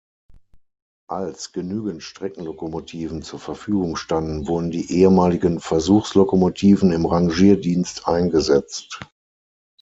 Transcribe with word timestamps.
Als 1.11 1.51
genügend 1.51 2.01
Streckenlokomotiven 2.01 3.21
zur 3.21 3.37
Verfügung 3.37 3.95
standen, 3.95 4.47
wurden 4.47 4.71
die 4.71 4.91
ehemaligen 4.91 5.59
Versuchslokomotiven 5.59 6.91
im 6.91 7.05
Rangierdienst 7.05 8.07
eingesetzt. 8.07 8.99